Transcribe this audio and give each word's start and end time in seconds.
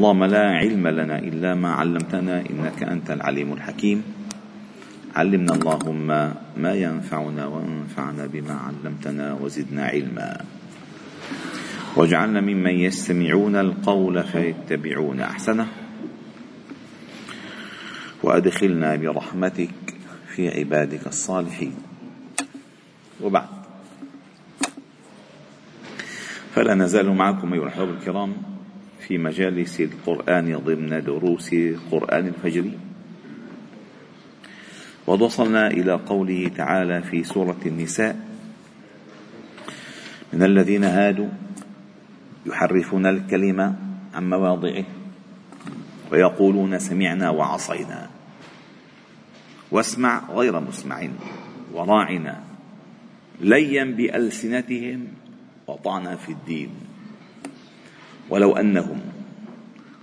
اللهم 0.00 0.24
لا 0.24 0.56
علم 0.56 0.88
لنا 0.88 1.18
إلا 1.18 1.54
ما 1.54 1.72
علمتنا 1.72 2.40
إنك 2.50 2.82
أنت 2.82 3.10
العليم 3.10 3.52
الحكيم. 3.52 4.02
علمنا 5.16 5.52
اللهم 5.54 6.06
ما 6.56 6.72
ينفعنا 6.74 7.46
وانفعنا 7.46 8.26
بما 8.26 8.54
علمتنا 8.54 9.32
وزدنا 9.32 9.84
علما. 9.84 10.40
واجعلنا 11.96 12.40
ممن 12.40 12.80
يستمعون 12.80 13.56
القول 13.56 14.24
فيتبعون 14.24 15.20
أحسنه. 15.20 15.66
وأدخلنا 18.22 18.96
برحمتك 18.96 19.76
في 20.32 20.48
عبادك 20.48 21.06
الصالحين. 21.06 21.74
وبعد. 23.20 23.48
فلا 26.54 26.74
نزال 26.74 27.12
معكم 27.12 27.52
أيها 27.52 27.62
الأحباب 27.62 27.88
الكرام. 27.88 28.59
في 29.00 29.18
مجالس 29.18 29.80
القرآن 29.80 30.56
ضمن 30.56 31.04
دروس 31.04 31.54
قرآن 31.90 32.26
الفجر. 32.26 32.64
وقد 35.06 35.22
وصلنا 35.22 35.66
إلى 35.66 35.92
قوله 35.92 36.48
تعالى 36.48 37.02
في 37.02 37.24
سورة 37.24 37.60
النساء 37.66 38.16
من 40.32 40.42
الذين 40.42 40.84
هادوا 40.84 41.28
يحرفون 42.46 43.06
الكلمة 43.06 43.76
عن 44.14 44.30
مواضعه 44.30 44.84
ويقولون 46.12 46.78
سمعنا 46.78 47.30
وعصينا. 47.30 48.10
واسمع 49.70 50.30
غير 50.30 50.60
مسمع 50.60 51.08
وراعنا 51.72 52.40
ليا 53.40 53.84
بألسنتهم 53.84 55.06
وطعنا 55.66 56.16
في 56.16 56.32
الدين. 56.32 56.89
ولو 58.30 58.56
أنهم 58.56 59.00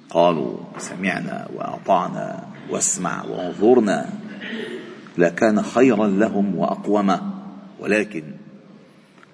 قالوا 0.09 0.57
سمعنا 0.77 1.47
وأطعنا 1.55 2.47
واسمع 2.69 3.23
وانظرنا 3.23 4.09
لكان 5.17 5.61
خيرا 5.61 6.07
لهم 6.07 6.55
وأقوم 6.55 7.17
ولكن 7.79 8.23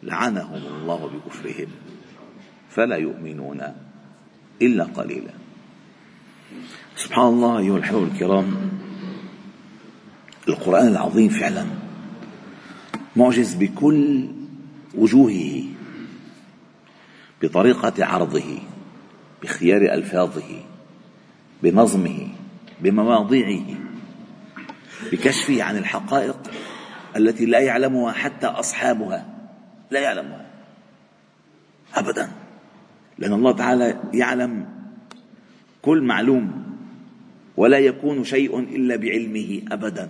لعنهم 0.04 0.62
الله 0.82 1.10
بكفرهم 1.10 1.68
فلا 2.70 2.96
يؤمنون 2.96 3.62
إلا 4.62 4.84
قليلا. 4.84 5.32
سبحان 6.96 7.28
الله 7.28 7.60
أيها 7.60 7.78
الاحباب 7.78 8.04
الكرام 8.04 8.56
القرآن 10.48 10.88
العظيم 10.88 11.30
فعلا 11.30 11.66
معجز 13.16 13.56
بكل 13.56 14.28
وجوهه 14.96 15.64
بطريقة 17.42 18.06
عرضه. 18.06 18.60
باختيار 19.44 19.82
ألفاظه 19.82 20.64
بنظمه 21.64 22.28
بمواضيعه 22.82 23.66
بكشفه 25.12 25.64
عن 25.64 25.78
الحقائق 25.78 26.38
التي 27.16 27.46
لا 27.46 27.60
يعلمها 27.60 28.12
حتى 28.12 28.48
أصحابها 28.48 29.26
لا 29.92 30.00
يعلمها 30.00 30.46
أبدا. 31.96 32.32
لأن 33.18 33.34
الله 33.34 33.52
تعالى 33.52 34.00
يعلم 34.14 34.66
كل 35.82 36.02
معلوم 36.02 36.64
ولا 37.58 37.80
يكون 37.80 38.24
شيء 38.24 38.60
إلا 38.60 38.96
بعلمه 38.96 39.62
أبدا. 39.72 40.10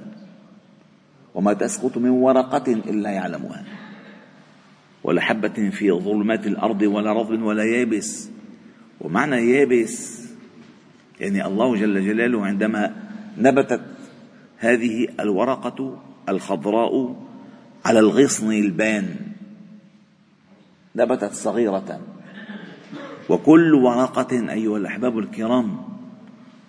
وما 1.35 1.53
تسقط 1.53 1.97
من 1.97 2.09
ورقة 2.09 2.73
إلا 2.73 3.09
يعلمها. 3.09 3.63
ولا 5.03 5.21
حبة 5.21 5.69
في 5.69 5.91
ظلمات 5.91 6.47
الأرض 6.47 6.81
ولا 6.81 7.13
رطب 7.13 7.41
ولا 7.41 7.63
يابس 7.63 8.29
ومعنى 9.03 9.51
يابس 9.51 10.23
يعني 11.19 11.45
الله 11.45 11.75
جل 11.75 12.05
جلاله 12.05 12.45
عندما 12.45 12.95
نبتت 13.37 13.81
هذه 14.57 15.07
الورقة 15.19 15.99
الخضراء 16.29 17.15
على 17.85 17.99
الغصن 17.99 18.51
البان. 18.51 19.15
نبتت 20.95 21.33
صغيرة. 21.33 22.01
وكل 23.29 23.73
ورقة 23.73 24.51
أيها 24.51 24.77
الأحباب 24.77 25.19
الكرام 25.19 25.77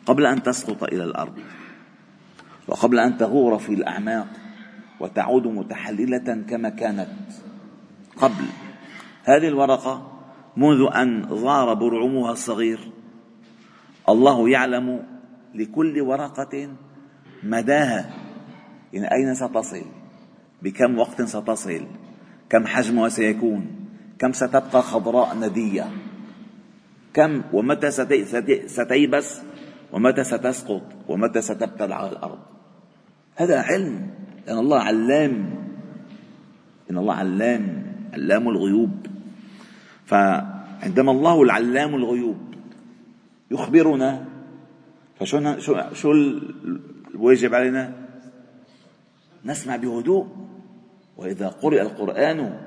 قبل 0.06 0.26
أن 0.26 0.42
تسقط 0.42 0.84
إلى 0.84 1.04
الأرض 1.04 1.38
وقبل 2.68 2.98
أن 2.98 3.18
تغور 3.18 3.58
في 3.58 3.74
الأعماق 3.74 4.26
وتعود 5.00 5.46
متحللة 5.46 6.44
كما 6.48 6.68
كانت 6.68 7.08
قبل. 8.16 8.44
هذه 9.24 9.48
الورقة 9.48 10.13
منذ 10.56 10.88
أن 10.94 11.26
ظهر 11.28 11.74
برعمها 11.74 12.32
الصغير. 12.32 12.80
الله 14.08 14.48
يعلم 14.48 15.02
لكل 15.54 16.00
ورقة 16.00 16.68
مداها. 17.42 18.10
يعني 18.92 19.12
أين 19.12 19.34
ستصل؟ 19.34 19.84
بكم 20.62 20.98
وقت 20.98 21.22
ستصل؟ 21.22 21.86
كم 22.48 22.66
حجمها 22.66 23.08
سيكون؟ 23.08 23.66
كم 24.18 24.32
ستبقى 24.32 24.82
خضراء 24.82 25.36
ندية؟ 25.36 25.90
كم 27.14 27.42
ومتى 27.52 27.90
ستيبس؟ 28.66 29.40
ومتى 29.92 30.24
ستسقط؟ 30.24 30.82
ومتى 31.08 31.40
ستبتلع 31.40 31.96
على 31.96 32.10
الأرض؟ 32.10 32.38
هذا 33.36 33.60
علم. 33.60 34.10
لأن 34.46 34.58
الله 34.58 34.78
علام. 34.78 35.50
إن 36.90 36.98
الله 36.98 37.14
علام. 37.14 37.82
علام 38.12 38.48
الغيوب. 38.48 39.06
فعندما 40.06 41.12
الله 41.12 41.42
العلام 41.42 41.94
الغيوب 41.94 42.38
يخبرنا 43.50 44.24
فشو 45.20 45.58
شو 45.58 45.92
شو 45.92 46.12
الواجب 47.14 47.54
علينا؟ 47.54 47.92
نسمع 49.44 49.76
بهدوء. 49.76 50.26
وإذا 51.16 51.48
قرئ 51.48 51.82
القرآن 51.82 52.60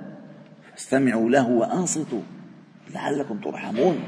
فاستمعوا 0.72 1.30
له 1.30 1.50
وأنصتوا 1.50 2.22
لعلكم 2.94 3.38
ترحمون. 3.40 4.00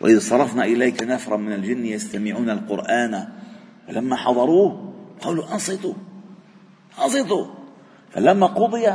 وإذ 0.00 0.18
صرفنا 0.18 0.64
إليك 0.64 1.02
نفرا 1.02 1.36
من 1.36 1.52
الجن 1.52 1.84
يستمعون 1.86 2.50
القرآن 2.50 3.28
فلما 3.86 4.16
حضروه 4.16 4.94
قالوا 5.20 5.52
أنصتوا 5.52 5.94
أنصتوا. 7.04 7.46
فلما 8.10 8.46
قضي 8.46 8.86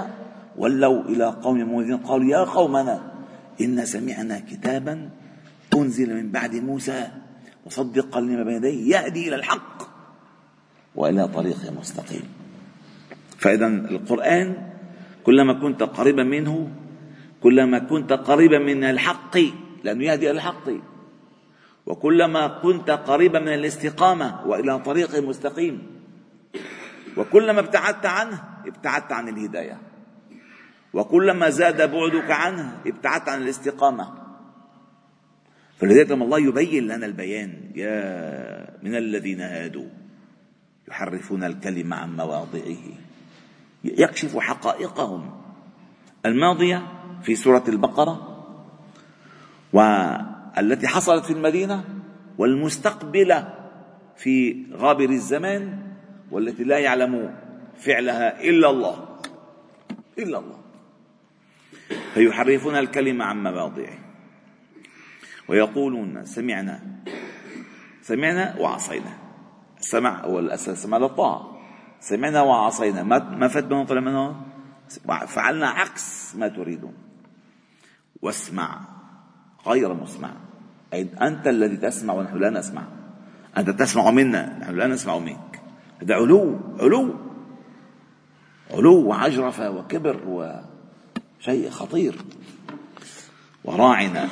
ولوا 0.58 1.02
إلى 1.04 1.26
قوم 1.26 1.58
منذرين 1.58 1.98
قالوا 1.98 2.26
يا 2.26 2.44
قومنا 2.44 3.12
إن 3.62 3.86
سمعنا 3.86 4.40
كتابا 4.40 5.10
أنزل 5.76 6.16
من 6.16 6.32
بعد 6.32 6.56
موسى 6.56 7.08
مصدقا 7.66 8.22
لما 8.22 8.44
بين 8.44 8.56
يديه 8.56 8.96
يهدي 8.96 9.28
إلى 9.28 9.36
الحق 9.36 9.84
وإلى 10.96 11.28
طريق 11.28 11.72
مستقيم. 11.80 12.24
فاذا 13.38 13.68
القرآن 13.68 14.56
كلما 15.24 15.54
كنت 15.54 15.84
قريبا 15.84 16.24
منه 16.24 16.72
كلما 17.44 17.80
كنت 17.80 18.14
قريبا 18.14 18.60
من 18.60 18.84
الحق 18.84 19.38
لأنه 19.84 20.04
يهدي 20.04 20.32
إلى 20.32 20.38
الحق. 20.38 20.70
وكلما 21.86 22.48
كنت 22.48 22.90
قريبا 22.90 23.40
من 23.40 23.54
الاستقامة 23.54 24.48
وإلى 24.48 24.80
طريق 24.80 25.20
مستقيم. 25.20 25.82
وكلما 27.18 27.60
ابتعدت 27.60 28.06
عنه 28.06 28.44
ابتعدت 28.66 29.12
عن 29.12 29.30
الهداية. 29.30 29.78
وكلما 30.94 31.50
زاد 31.50 31.92
بعدك 31.92 32.32
عنه 32.32 32.78
ابتعدت 32.86 33.30
عن 33.30 33.42
الاستقامة. 33.42 34.14
فلذلك 35.80 36.12
لما 36.12 36.26
الله 36.26 36.40
يبين 36.40 36.84
لنا 36.88 37.06
البيان 37.06 37.72
يا 37.76 38.78
من 38.84 38.96
الذين 38.96 39.42
هادوا 39.42 39.88
يحرفون 40.88 41.44
الكلم 41.44 41.94
عن 41.94 42.16
مواضعه 42.16 42.78
يكشف 43.84 44.38
حقائقهم. 44.38 45.42
الماضية 46.26 46.88
في 47.24 47.36
سورة 47.36 47.64
البقرة 47.68 48.46
والتي 49.74 50.88
حصلت 50.88 51.26
في 51.26 51.34
المدينة 51.34 51.84
والمستقبلة 52.38 53.54
في 54.18 54.66
غابر 54.74 55.10
الزمان 55.10 55.80
والتي 56.32 56.64
لا 56.64 56.80
يعلم 56.80 57.36
فعلها 57.78 58.42
إلا 58.42 58.70
الله. 58.70 59.20
إلا 60.20 60.40
الله. 60.40 60.67
فيحرفون 62.18 62.76
الكلمة 62.76 63.26
عن 63.26 63.44
مواضعه. 63.44 63.98
ويقولون 65.48 66.26
سمعنا. 66.26 66.80
سمعنا 68.02 68.56
وعصينا. 68.60 69.18
السمع 69.80 70.26
هو 70.26 70.40
الأساس 70.40 70.84
سمع 70.84 70.98
للطاعه 70.98 71.58
سمعنا 72.00 72.42
وعصينا. 72.42 73.04
ما 73.04 73.20
ما 73.20 73.48
فات 73.48 73.64
منهم 73.64 73.86
طلع 73.86 74.02
منهم 74.02 74.42
فعلنا 75.28 75.68
عكس 75.70 76.36
ما 76.36 76.48
تريدون. 76.48 76.94
واسمع. 78.22 78.80
غير 79.68 79.94
مسمع. 79.94 80.32
أي 80.94 81.10
أنت 81.22 81.48
الذي 81.48 81.78
تسمع 81.78 82.14
ونحن 82.14 82.38
لا 82.38 82.50
نسمع. 82.50 82.84
أنت 83.58 83.70
تسمع 83.70 84.12
منا 84.12 84.60
نحن 84.60 84.76
لا 84.76 84.88
نسمع 84.88 85.18
منك. 85.18 85.62
هذا 86.02 86.16
علو 86.16 86.60
علو. 86.80 87.16
علو 88.72 89.08
وعجرفة 89.08 89.72
وكبر 89.72 90.22
وشيء 91.40 91.70
خطير. 91.70 92.16
وراعنا 93.64 94.28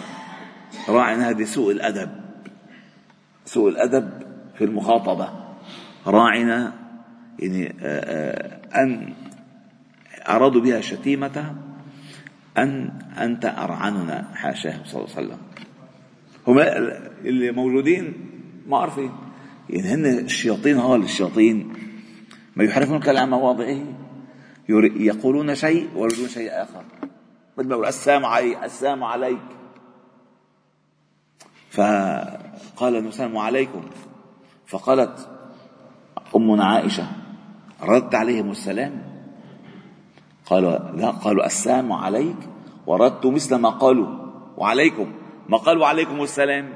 راعنا 0.89 1.29
هذه 1.29 1.43
سوء 1.43 1.71
الأدب. 1.71 2.09
سوء 3.45 3.69
الأدب 3.69 4.09
في 4.57 4.63
المخاطبة. 4.63 5.29
راعنا 6.07 6.73
يعني 7.39 7.67
آه، 7.67 7.75
آه، 7.81 8.83
أن 8.83 9.13
أرادوا 10.29 10.61
بها 10.61 10.77
الشتيمة 10.77 11.55
أن 12.57 12.99
أنت 13.17 13.45
أرعننا 13.45 14.29
حاشاه 14.33 14.83
صلى 14.83 15.03
الله 15.03 15.15
عليه 15.15 15.27
وسلم. 15.27 15.37
هم 16.47 16.59
اللي 17.25 17.51
موجودين 17.51 18.13
ما 18.67 18.77
عارفين. 18.77 19.11
يعني 19.69 19.87
هن 19.87 20.05
الشياطين 20.05 20.77
هول 20.77 21.03
الشياطين 21.03 21.73
ما 22.55 22.63
يحرفون 22.63 22.99
كلام 22.99 23.29
مواضعه 23.29 23.83
يقولون 24.69 25.55
شيء 25.55 25.89
ويريدون 25.95 26.27
شيء 26.27 26.49
آخر. 26.51 26.83
مثل 27.57 27.67
ما 27.67 27.87
السلام 27.87 28.25
علي 28.25 28.65
السلام 28.65 29.03
عليك. 29.03 29.47
فقال 31.71 32.95
النبي 32.95 33.39
عليكم. 33.39 33.83
فقالت 34.65 35.29
أمنا 36.35 36.65
عائشة 36.65 37.07
ردت 37.83 38.15
عليهم 38.15 38.51
السلام. 38.51 39.03
قالوا 40.45 40.91
لا 40.91 41.09
قالوا 41.09 41.45
السلام 41.45 41.93
عليك. 41.93 42.37
وردت 42.87 43.25
مثل 43.25 43.55
ما 43.55 43.69
قالوا. 43.69 44.07
وعليكم. 44.57 45.13
ما 45.49 45.57
قالوا 45.57 45.87
عليكم 45.87 46.21
السلام. 46.21 46.73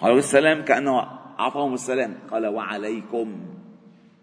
قالوا 0.00 0.18
السلام 0.18 0.64
كأنه 0.64 1.00
أعطاهم 1.38 1.74
السلام. 1.74 2.14
قال 2.30 2.46
وعليكم. 2.46 3.40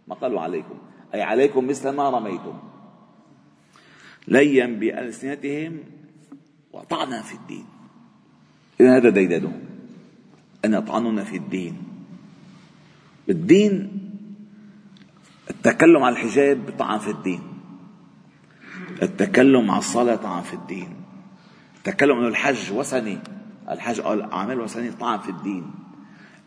ما 0.07 0.15
قالوا 0.15 0.41
عليكم. 0.41 0.77
أي 1.13 1.21
عليكم 1.21 1.67
مثل 1.67 1.89
ما 1.89 2.09
رميتم. 2.09 2.74
ليا 4.27 4.65
بألسنتهم 4.65 5.79
وطعنا 6.73 7.21
في 7.21 7.33
الدين. 7.33 7.65
إذا 8.79 8.97
هذا 8.97 9.09
ديدنهم 9.09 9.61
أن 10.65 10.73
يطعنون 10.73 11.23
في 11.23 11.37
الدين. 11.37 11.77
بالدين 13.27 13.91
التكلم 15.49 16.03
على 16.03 16.13
الحجاب 16.13 16.73
طعن 16.79 16.99
في 16.99 17.11
الدين. 17.11 17.41
التكلم 19.01 19.71
على 19.71 19.79
الصلاة 19.79 20.15
طعن 20.15 20.43
في 20.43 20.53
الدين. 20.53 20.95
التكلم 21.77 22.17
إنه 22.17 22.27
الحج 22.27 22.71
وثني. 22.71 23.19
الحج 23.69 23.99
اعمال 23.99 24.59
وثني 24.59 24.91
طعن 24.91 25.19
في 25.19 25.29
الدين. 25.29 25.71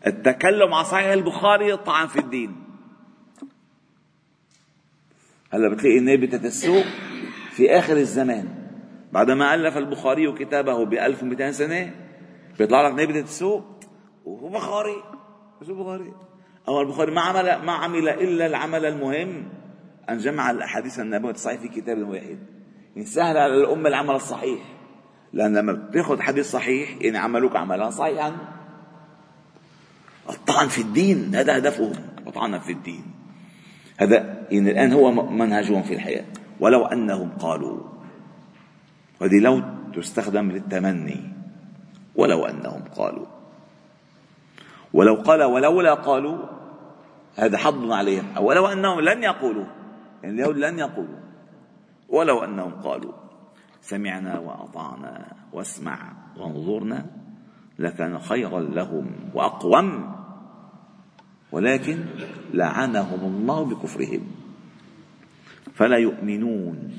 التكلم 0.07 0.73
على 0.73 0.85
صحيح 0.85 1.07
البخاري 1.07 1.77
طعن 1.77 2.07
في 2.07 2.19
الدين. 2.19 2.55
هلا 5.51 5.69
بتلاقي 5.69 5.99
نابتة 5.99 6.47
السوق 6.47 6.85
في 7.59 7.79
آخر 7.79 7.97
الزمان. 7.97 8.45
بعدما 9.11 9.55
ألف 9.55 9.77
البخاري 9.77 10.31
كتابه 10.31 10.85
ب 10.85 10.93
1200 10.93 11.51
سنة 11.51 11.91
بيطلع 12.59 12.87
لك 12.87 12.93
نابتة 12.93 13.19
السوق 13.19 13.63
وهو 14.25 14.49
بخاري 14.49 15.03
شو 15.67 15.83
بخاري. 15.83 16.13
أو 16.67 16.81
البخاري 16.81 17.11
ما 17.11 17.21
عمل 17.21 17.65
ما 17.65 17.71
عمل 17.71 18.09
إلا 18.09 18.45
العمل 18.45 18.85
المهم 18.85 19.49
أن 20.09 20.17
جمع 20.17 20.51
الأحاديث 20.51 20.99
النبوية 20.99 21.33
الصحيح 21.33 21.61
في 21.61 21.67
كتاب 21.67 22.07
واحد. 22.07 22.39
يعني 22.95 23.07
سهل 23.07 23.37
على 23.37 23.55
الأمة 23.55 23.89
العمل 23.89 24.15
الصحيح. 24.15 24.59
لأن 25.33 25.57
لما 25.57 25.73
بتاخذ 25.73 26.21
حديث 26.21 26.51
صحيح 26.51 26.97
يعني 27.01 27.17
عملوك 27.17 27.55
عملا 27.55 27.89
صحيحا 27.89 28.35
الطعن 30.29 30.67
في 30.67 30.81
الدين. 30.81 31.35
هذا 31.35 31.57
هدفهم 31.57 31.93
وطعن 32.25 32.59
في 32.59 32.71
الدين. 32.71 33.03
هذا 33.97 34.47
يعني 34.51 34.71
الآن 34.71 34.93
هو 34.93 35.11
منهجهم 35.11 35.83
في 35.83 35.93
الحياة. 35.93 36.25
ولو 36.59 36.85
أنهم 36.85 37.29
قالوا. 37.29 37.79
وهذه 39.21 39.39
لو 39.39 39.61
تستخدم 39.95 40.51
للتمني. 40.51 41.33
ولو 42.15 42.45
أنهم 42.45 42.83
قالوا. 42.97 43.25
ولو 44.93 45.15
قال 45.15 45.43
ولولا 45.43 45.93
قالوا 45.93 46.37
هذا 47.35 47.57
حظ 47.57 47.91
عليهم. 47.91 48.25
ولو 48.37 48.67
أنهم 48.67 48.99
لن 48.99 49.23
يقولوا. 49.23 49.65
يعني 50.23 50.35
اليهود 50.35 50.57
لن 50.57 50.79
يقولوا. 50.79 51.19
ولو 52.09 52.43
أنهم 52.43 52.71
قالوا. 52.71 53.13
سمعنا 53.81 54.39
وأطعنا 54.39 55.25
واسمع 55.53 56.13
وانظرنا 56.37 57.05
لكان 57.79 58.19
خيرا 58.19 58.59
لهم 58.59 59.11
وأقوم. 59.33 60.15
ولكن 61.51 62.05
لعنهم 62.53 63.19
الله 63.19 63.65
بكفرهم. 63.65 64.38
فلا 65.79 65.97
يؤمنون. 65.97 66.91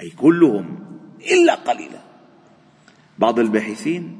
أي 0.00 0.10
كلهم 0.10 0.78
إلا 1.32 1.54
قليلا. 1.54 2.00
بعض 3.18 3.38
الباحثين 3.38 4.18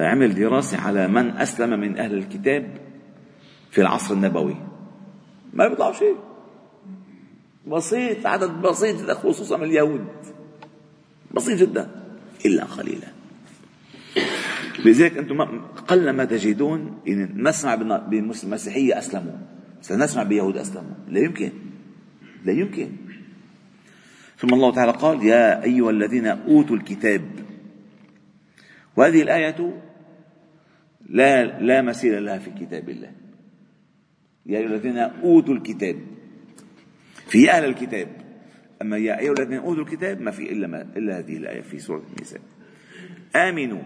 عمل 0.00 0.34
دراسة 0.34 0.80
على 0.80 1.08
من 1.08 1.30
أسلم 1.30 1.80
من 1.80 1.98
أهل 1.98 2.14
الكتاب 2.14 2.78
في 3.70 3.80
العصر 3.80 4.14
النبوي. 4.14 4.56
ما 5.52 5.68
بيطلع 5.68 5.92
شيء. 5.92 6.16
بسيط 7.66 8.26
عدد 8.26 8.50
بسيط 8.50 9.10
خصوصا 9.10 9.56
من 9.56 9.64
اليهود. 9.64 10.06
بسيط 11.34 11.60
جدا 11.60 11.90
إلا 12.46 12.64
قليلا. 12.64 13.08
لذلك 14.84 15.18
أنتم 15.18 15.60
قل 15.88 16.10
ما 16.10 16.24
تجدون 16.24 17.00
إن 17.08 17.48
نسمع 17.48 17.74
بالمسيحية 17.96 18.98
أسلموا. 18.98 19.36
سنسمع 19.82 20.22
بيهود 20.22 20.56
أسلموا. 20.56 20.94
لا 21.08 21.20
يمكن. 21.20 21.65
لا 22.46 22.52
يمكن. 22.52 22.90
ثم 24.38 24.54
الله 24.54 24.72
تعالى 24.72 24.92
قال 24.92 25.26
يا 25.26 25.62
أيها 25.62 25.90
الذين 25.90 26.26
أوتوا 26.26 26.76
الكتاب. 26.76 27.22
وهذه 28.96 29.22
الآية 29.22 29.82
لا 31.08 31.60
لا 31.60 31.82
مثيل 31.82 32.24
لها 32.24 32.38
في 32.38 32.50
كتاب 32.50 32.88
الله. 32.88 33.12
يا 34.46 34.58
أيها 34.58 34.66
الذين 34.66 34.98
أوتوا 34.98 35.54
الكتاب. 35.54 35.96
في 37.26 37.50
أهل 37.50 37.64
الكتاب. 37.64 38.08
أما 38.82 38.96
يا 38.96 39.18
أيها 39.18 39.32
الذين 39.32 39.58
أوتوا 39.58 39.82
الكتاب 39.82 40.20
ما 40.20 40.30
في 40.30 40.52
إلا, 40.52 40.66
ما 40.66 40.82
إلا 40.96 41.18
هذه 41.18 41.36
الآية 41.36 41.60
في 41.60 41.78
سورة 41.78 42.02
النساء. 42.16 42.40
آمنوا 43.36 43.82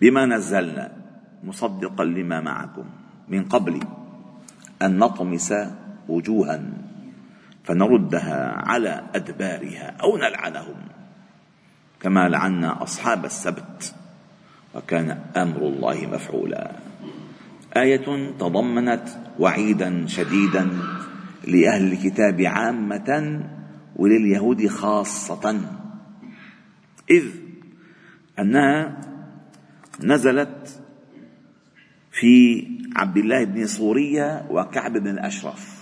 بما 0.00 0.26
نزلنا 0.26 0.96
مصدقا 1.44 2.04
لما 2.04 2.40
معكم 2.40 2.84
من 3.28 3.44
قبل 3.44 3.80
أن 4.82 4.98
نطمس 4.98 5.54
وجوها 6.10 6.62
فنردها 7.64 8.52
على 8.56 9.04
أدبارها 9.14 9.96
أو 10.02 10.16
نلعنهم 10.16 10.76
كما 12.00 12.28
لعنا 12.28 12.82
أصحاب 12.82 13.24
السبت 13.24 13.94
وكان 14.74 15.10
أمر 15.36 15.62
الله 15.62 16.06
مفعولا. 16.12 16.72
آية 17.76 18.32
تضمنت 18.38 19.08
وعيدا 19.38 20.06
شديدا 20.06 20.70
لأهل 21.44 21.92
الكتاب 21.92 22.40
عامة 22.40 23.40
ولليهود 23.96 24.66
خاصة. 24.66 25.60
إذ 27.10 27.24
أنها 28.38 29.00
نزلت 30.04 30.80
في 32.12 32.66
عبد 32.96 33.16
الله 33.16 33.44
بن 33.44 33.66
سورية 33.66 34.46
وكعب 34.50 34.92
بن 34.92 35.08
الأشرف. 35.08 35.79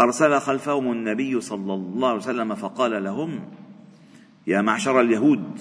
أرسل 0.00 0.40
خلفهم 0.40 0.92
النبي 0.92 1.40
صلى 1.40 1.74
الله 1.74 2.08
عليه 2.08 2.18
وسلم 2.18 2.54
فقال 2.54 3.04
لهم 3.04 3.40
يا 4.46 4.62
معشر 4.62 5.00
اليهود 5.00 5.60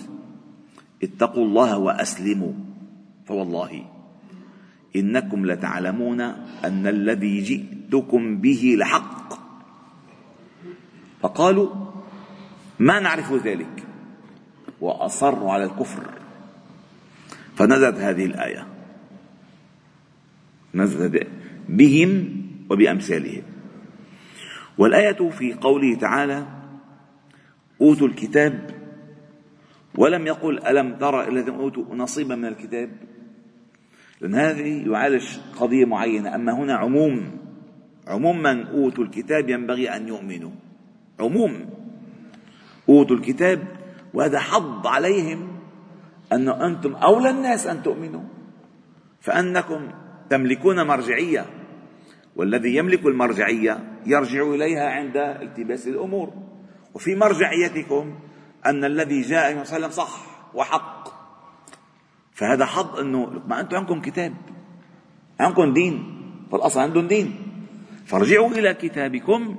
اتقوا 1.04 1.46
الله 1.46 1.78
وأسلموا. 1.78 2.54
فوالله 3.26 3.86
إنكم 4.96 5.46
لتعلمون 5.46 6.22
أن 6.66 6.88
الذي 6.88 7.42
جئتكم 7.42 8.38
به 8.38 8.76
لحق. 8.78 9.34
فقالوا 11.22 11.70
ما 12.80 13.00
نعرف 13.00 13.34
ذلك؟ 13.34 13.84
وأصروا 14.82 15.52
على 15.52 15.64
الكفر. 15.64 16.04
فنزلت 17.56 17.98
هذه 17.98 18.26
الآية. 18.26 18.68
نزلت 20.76 21.28
بهم 21.70 22.42
وبأمثالهم. 22.70 23.57
والآية 24.78 25.30
في 25.30 25.54
قوله 25.54 25.96
تعالى 25.96 26.46
أوتوا 27.82 28.08
الكتاب 28.08 28.70
ولم 29.98 30.28
يقل 30.28 30.68
ألم 30.68 30.96
ترى 30.96 31.28
الذين 31.28 31.54
أوتوا 31.54 31.96
نصيبا 31.96 32.36
من 32.36 32.46
الكتاب؟ 32.46 32.90
لأن 34.22 34.36
هذه 34.36 34.92
يعالج 34.92 35.26
قضية 35.60 35.86
معينة. 35.86 36.36
أما 36.36 36.52
هنا 36.52 36.76
عموم 36.76 37.32
عموم 38.08 38.42
من 38.42 38.68
أوتوا 38.68 39.04
الكتاب 39.04 39.50
ينبغي 39.50 39.90
أن 39.90 40.08
يؤمنوا. 40.08 40.52
عموم. 41.20 41.70
أوتوا 42.90 43.16
الكتاب 43.16 43.68
وهذا 44.14 44.40
حض 44.40 44.88
عليهم 44.88 45.48
أن 46.32 46.50
أنتم 46.50 46.96
أولى 46.96 47.30
الناس 47.30 47.68
أن 47.68 47.84
تؤمنوا. 47.84 48.24
فأنكم 49.22 49.92
تملكون 50.30 50.88
مرجعية. 50.88 51.46
والذي 52.38 52.76
يملك 52.76 53.06
المرجعية 53.06 54.02
يرجع 54.06 54.42
إليها 54.42 54.90
عند 54.90 55.18
التباس 55.18 55.88
الأمور. 55.88 56.34
وفي 56.94 57.16
مرجعيتكم 57.16 58.20
أن 58.66 58.86
الذي 58.86 59.22
جاء 59.22 59.42
صلى 59.42 59.52
الله 59.52 59.74
عليه 59.74 59.86
وسلم 59.86 59.90
صح 59.90 60.12
وحق. 60.54 61.08
فهذا 62.34 62.66
حظ 62.66 63.00
أنه 63.00 63.42
ما 63.48 63.60
أنتم 63.60 63.78
عندكم 63.78 64.02
كتاب 64.02 64.34
عندكم 65.40 65.74
دين 65.74 66.04
فالأصل 66.52 66.80
عندهم 66.80 67.08
دين. 67.08 67.36
فارجعوا 68.06 68.50
إلى 68.50 68.74
كتابكم. 68.74 69.56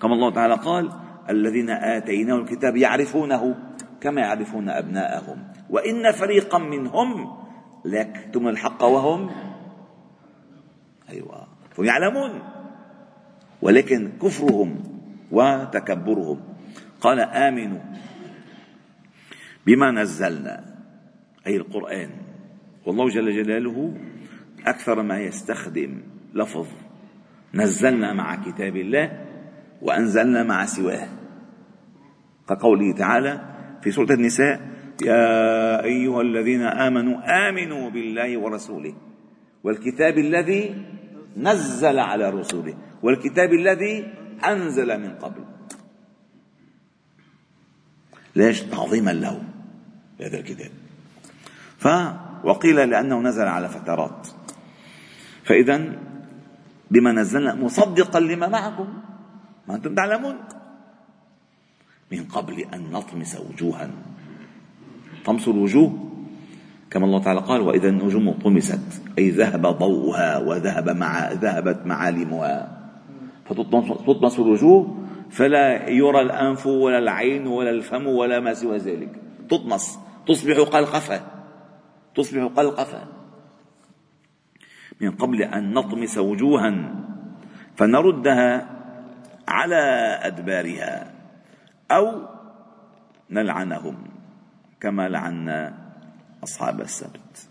كما 0.00 0.14
الله 0.14 0.30
تعالى 0.30 0.54
قال 0.54 0.92
الذين 1.30 1.70
آتيناهم 1.70 2.40
الكتاب 2.40 2.76
يعرفونه 2.76 3.56
كما 4.00 4.20
يعرفون 4.20 4.68
أبناءهم. 4.68 5.48
وإن 5.70 6.12
فريقا 6.12 6.58
منهم 6.58 7.36
ليكتمون 7.84 8.52
الحق 8.52 8.84
وهم 8.84 9.30
أيوه. 11.08 11.55
هم 11.78 11.84
يعلمون 11.84 12.42
ولكن 13.62 14.12
كفرهم 14.22 14.82
وتكبرهم. 15.30 16.40
قال 17.00 17.20
آمنوا 17.20 17.80
بما 19.66 19.90
نزلنا 19.90 20.64
أي 21.46 21.56
القرآن. 21.56 22.10
والله 22.86 23.08
جل 23.08 23.42
جلاله 23.42 23.94
أكثر 24.66 25.02
ما 25.02 25.18
يستخدم 25.20 26.02
لفظ 26.34 26.66
نزلنا 27.54 28.12
مع 28.12 28.34
كتاب 28.34 28.76
الله 28.76 29.26
وأنزلنا 29.82 30.42
مع 30.42 30.66
سواه. 30.66 31.08
كقوله 32.48 32.92
تعالى 32.92 33.40
في 33.82 33.90
سورة 33.90 34.12
النساء 34.12 34.60
يا 35.02 35.84
أيها 35.84 36.22
الذين 36.22 36.62
آمنوا 36.62 37.48
آمنوا 37.48 37.90
بالله 37.90 38.38
ورسوله. 38.38 38.94
والكتاب 39.64 40.18
الذي 40.18 40.74
نزل 41.36 41.98
على 41.98 42.30
رسوله 42.30 42.74
والكتاب 43.02 43.52
الذي 43.52 44.14
أنزل 44.44 45.00
من 45.00 45.14
قبل. 45.14 45.44
ليش؟ 48.36 48.60
تعظيما 48.60 49.10
له 49.10 49.42
هذا 50.20 50.38
الكتاب. 50.38 50.70
ف 51.78 51.88
وقيل 52.44 52.90
لأنه 52.90 53.20
نزل 53.20 53.46
على 53.46 53.68
فترات. 53.68 54.28
فاذا 55.44 55.92
بما 56.90 57.12
نزلنا 57.12 57.54
مصدقا 57.54 58.20
لما 58.20 58.48
معكم 58.48 59.02
ما 59.68 59.74
أنتم 59.74 59.94
تعلمون. 59.94 60.36
من 62.12 62.24
قبل 62.24 62.60
أن 62.74 62.90
نطمس 62.90 63.36
وجوها. 63.36 63.90
طمس 65.24 65.48
الوجوه. 65.48 66.05
كما 66.90 67.04
الله 67.06 67.22
تعالى 67.22 67.40
قال 67.40 67.60
وإذا 67.60 67.88
النجوم 67.88 68.30
طمست 68.30 69.02
أي 69.18 69.30
ذهب 69.30 69.66
ضوءها 69.66 70.38
وذهب 70.38 70.88
مع 70.88 71.32
ذهبت 71.32 71.86
معالمها. 71.86 72.78
فتطمس 73.44 74.38
الوجوه 74.38 74.96
فلا 75.30 75.88
يرى 75.88 76.20
الأنف 76.20 76.66
ولا 76.66 76.98
العين 76.98 77.46
ولا 77.46 77.70
الفم 77.70 78.06
ولا 78.06 78.40
ما 78.40 78.54
سوى 78.54 78.76
ذلك. 78.76 79.10
تطمس 79.48 79.98
تصبح 80.26 80.56
قلقفة. 80.58 81.20
تصبح 82.14 82.42
قلقفة. 82.56 83.02
من 85.00 85.10
قبل 85.10 85.42
أن 85.42 85.72
نطمس 85.72 86.18
وجوها 86.18 86.94
فنردها 87.76 88.70
على 89.48 89.84
أدبارها 90.22 91.12
أو 91.90 92.22
نلعنهم 93.30 93.96
كما 94.80 95.08
لعنا 95.08 95.85
أصحاب 96.44 96.80
السبت. 96.80 97.48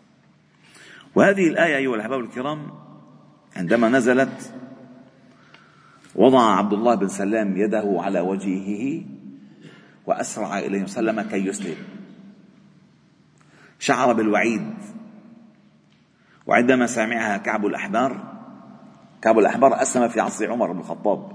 وهذه 1.15 1.47
الآية 1.47 1.77
أيها 1.77 1.95
الأحباب 1.95 2.19
الكرام 2.19 2.71
عندما 3.55 3.89
نزلت 3.89 4.53
وضع 6.15 6.55
عبد 6.55 6.73
الله 6.73 6.95
بن 6.95 7.07
سلام 7.07 7.57
يده 7.57 7.95
على 7.97 8.19
وجهه 8.19 9.03
وأسرع 10.05 10.59
إليه 10.59 10.83
وسلم 10.83 11.21
كي 11.21 11.47
يسلم. 11.47 11.77
شعر 13.79 14.13
بالوعيد. 14.13 14.73
وعندما 16.47 16.87
سمعها 16.87 17.37
كعب 17.37 17.65
الأحبار 17.65 18.35
كعب 19.21 19.39
الأحبار 19.39 19.81
أسلم 19.81 20.07
في 20.07 20.19
عصر 20.19 20.51
عمر 20.51 20.71
بن 20.71 20.79
الخطاب. 20.79 21.31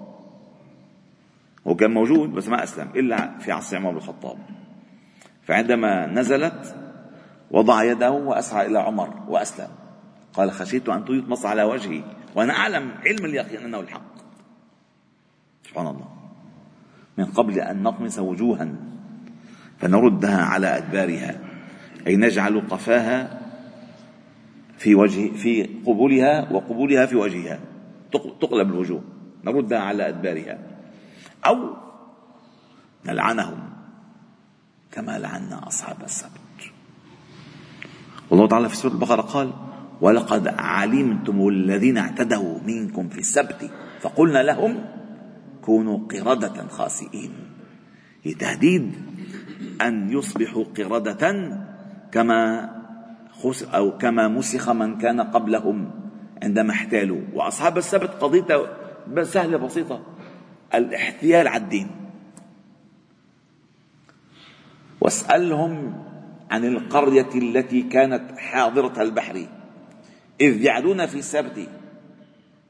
هو 1.66 1.76
كان 1.76 1.90
موجود 1.90 2.33
بس 2.33 2.49
ما 2.49 2.62
أسلم 2.62 2.88
إلا 2.97 3.38
في 3.38 3.52
عصر 3.52 3.76
عمر 3.76 3.90
بن 3.90 3.97
الخطاب. 3.97 4.38
فعندما 5.42 6.07
نزلت 6.07 6.89
وضع 7.50 7.85
يده 7.85 8.11
وأسرع 8.11 8.62
إلى 8.62 8.78
عمر 8.78 9.14
وأسلم. 9.28 9.69
قال 10.35 10.52
خشيت 10.52 10.88
أن 10.88 11.04
يطمس 11.09 11.47
على 11.47 11.62
وجهي 11.62 12.02
وأنا 12.35 12.57
أعلم 12.57 12.90
علم 13.07 13.25
اليقين 13.25 13.64
أنه 13.64 13.80
الحق. 13.80 14.11
سبحان 15.69 15.87
الله. 15.87 16.09
من 17.19 17.25
قبل 17.25 17.61
أن 17.61 17.83
نطمس 17.83 18.19
وجوها 18.19 18.69
فنردها 19.78 20.42
على 20.42 20.76
أدبارها. 20.76 21.40
أي 22.07 22.16
نجعل 22.16 22.61
قفاها 22.61 23.40
في 24.78 24.95
وجه 24.95 25.33
في 25.37 25.62
قبولها 25.87 26.52
وقبولها 26.52 27.07
في 27.07 27.16
وجهها. 27.16 27.61
تقلب 28.12 28.71
الوجوه. 28.71 29.02
نردها 29.45 29.78
على 29.78 30.09
أدبارها. 30.09 30.59
أو 31.47 31.76
نلعنهم 33.07 33.71
كما 34.92 35.19
لعنا 35.19 35.66
أصحاب 35.69 35.97
السبت. 36.04 36.73
والله 38.30 38.46
تعالى 38.46 38.68
في 38.68 38.76
سورة 38.76 38.92
البقرة 38.92 39.22
قال 39.22 39.52
ولقد 40.00 40.49
علمتم 40.49 41.49
الذين 41.49 41.96
اعتدوا 41.99 42.58
منكم 42.66 43.08
في 43.08 43.18
السبت 43.18 43.70
فقلنا 44.00 44.42
لهم 44.42 44.84
كونوا 45.62 45.99
قردة 45.99 46.68
خاسئين. 46.68 47.30
لتهديد 48.26 48.92
أن 49.82 50.12
يصبحوا 50.12 50.64
قردة 50.64 51.22
كما 52.12 52.70
خس 53.32 53.62
أو 53.62 53.99
كما 53.99 54.28
مسخ 54.28 54.70
من 54.70 54.99
كان 54.99 55.20
قبلهم 55.20 55.90
عندما 56.42 56.70
احتالوا. 56.72 57.20
وأصحاب 57.34 57.78
السبت 57.78 58.10
قضية 58.10 58.66
سهلة 59.22 59.56
بسيطة 59.56 60.00
الاحتيال 60.75 61.49
على 61.49 61.62
الدين. 61.62 61.90
واسألهم 65.00 66.04
عن 66.50 66.64
القرية 66.64 67.28
التي 67.35 67.83
كانت 67.83 68.38
حاضرة 68.38 69.02
البحر. 69.02 69.47
إذ 70.40 70.62
يعدون 70.62 71.07
في 71.07 71.19
السبت. 71.19 71.69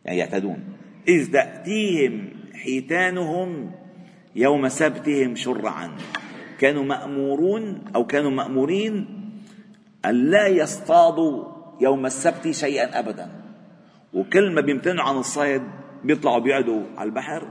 يعني 0.05 0.19
يعتدون. 0.19 0.65
إذ 1.09 1.33
تأتيهم 1.33 2.29
حيتانهم 2.55 3.71
يوم 4.37 4.69
سبتهم 4.69 5.37
شرعا. 5.37 5.97
كانوا 6.59 6.85
مأمورون 6.85 7.85
أو 7.97 8.07
كانوا 8.07 8.31
مأمورين 8.31 9.07
أن 10.05 10.31
لا 10.31 10.47
يصطادوا 10.47 11.45
يوم 11.81 12.07
السبت 12.07 12.51
شيئا 12.51 12.99
أبدا. 12.99 13.31
وكل 14.15 14.55
ما 14.55 14.61
بيمتنعوا 14.61 15.09
عن 15.09 15.17
الصيد 15.17 15.63
بيطلعوا 16.05 16.39
بيقعدوا 16.39 16.83
على 16.97 17.09
البحر. 17.09 17.49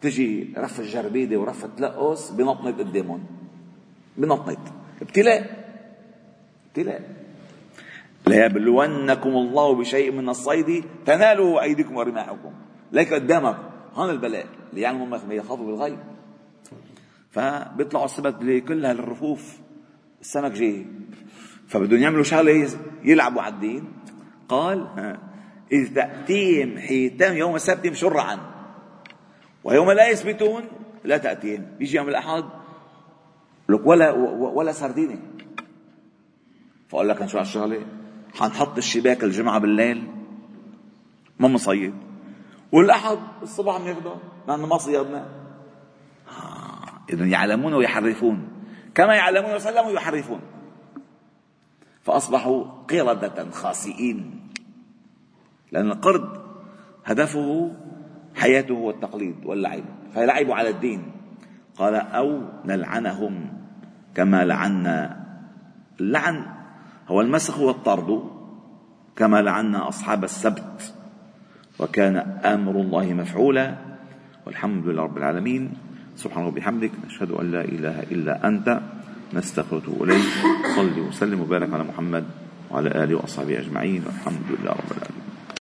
تجي 0.00 0.54
رفة 0.58 0.82
جربيدة 0.82 1.36
ورفة 1.36 1.68
تلقص 1.76 2.30
بنطنط 2.30 2.78
قدامهم 2.78 3.24
بنطنط. 4.16 4.75
ابتلاء. 5.02 5.64
ابتلاء. 6.68 7.02
ليبلونكم 8.26 9.30
الله 9.30 9.74
بشيء 9.74 10.12
من 10.12 10.28
الصيد 10.28 10.84
تناله 11.06 11.62
أيديكم 11.62 11.96
ورماحكم. 11.96 12.52
ليك 12.92 13.14
قدامك. 13.14 13.56
هون 13.94 14.10
البلاء. 14.10 14.46
ليعلموا 14.72 15.06
ما 15.06 15.34
يخافوا 15.34 15.66
بالغيب. 15.66 15.98
فبيطلعوا 17.30 18.04
السبت 18.04 18.64
كلها 18.68 18.92
للرفوف. 18.92 19.58
السمك 20.20 20.52
جاي. 20.52 20.86
فبدهم 21.68 22.02
يعملوا 22.02 22.22
شغلة 22.22 22.68
يلعبوا 23.04 23.42
على 23.42 23.54
الدين. 23.54 23.92
قال 24.48 24.86
إذ 25.72 25.94
تأتيهم 25.94 26.78
حيتان 26.78 27.36
يوم 27.36 27.54
السبت 27.54 27.92
شرعا 27.92 28.38
ويوم 29.64 29.90
لا 29.90 30.08
يثبتون 30.08 30.62
لا 31.04 31.16
تأتيهم. 31.16 31.66
بيجي 31.78 31.96
يوم 31.96 32.08
الأحد 32.08 32.36
لك 32.36 32.44
ولا 33.68 34.12
ولا 34.38 34.72
سردينة. 34.72 35.18
فقال 36.88 37.08
لك 37.08 37.26
شو 37.26 37.38
هالشغله 37.38 37.86
حنحط 38.34 38.76
الشباك 38.76 39.24
الجمعة 39.24 39.58
بالليل. 39.58 40.06
ما 41.38 41.48
مصيد 41.48 41.94
والأحد 42.72 43.18
الصبح 43.42 43.74
عم 43.74 43.94
لأنه 44.48 44.66
ما 44.66 44.78
صيدنا 44.78 45.26
آه. 46.28 47.12
اذا 47.12 47.26
يعلمون 47.26 47.74
ويحرفون. 47.74 48.48
كما 48.94 49.14
يعلمون 49.14 49.54
وسلموا 49.54 49.90
يحرفون 49.90 50.40
فأصبحوا 52.02 52.64
قردة 52.64 53.50
خاسئين. 53.50 54.48
لأن 55.72 55.90
القرد 55.90 56.42
هدفه 57.04 57.72
حياته 58.34 58.74
هو 58.74 58.90
التقليد 58.90 59.36
واللعب. 59.44 59.84
فيلعبوا 60.14 60.54
على 60.54 60.68
الدين. 60.68 61.15
قال 61.78 61.94
أو 61.94 62.40
نلعنهم 62.64 63.34
كما 64.14 64.44
لعنا. 64.44 65.26
اللعن 66.00 66.46
هو 67.08 67.20
المسخ 67.20 67.58
والطرد 67.58 68.22
كما 69.16 69.42
لعنا 69.42 69.88
أصحاب 69.88 70.24
السبت 70.24 70.94
وكان 71.78 72.16
أمر 72.44 72.80
الله 72.80 73.14
مفعولا 73.14 73.74
والحمد 74.46 74.86
لله 74.86 75.02
رب 75.02 75.16
العالمين. 75.16 75.72
سبحانه 76.16 76.48
وبحمدك 76.48 76.92
نشهد 77.06 77.30
أن 77.30 77.50
لا 77.52 77.60
إله 77.60 78.02
إلا 78.02 78.48
أنت 78.48 78.80
نستغفر 79.34 79.76
ونتوب 79.76 80.02
اليه 80.02 80.24
صلي 80.76 81.00
وسلم 81.00 81.40
وبارك 81.40 81.72
على 81.72 81.84
محمد 81.84 82.24
وعلى 82.70 82.88
آله 83.04 83.14
وأصحابه 83.14 83.58
أجمعين 83.58 84.02
والحمد 84.06 84.46
لله 84.50 84.72
رب 84.72 84.90
العالمين. 84.96 85.25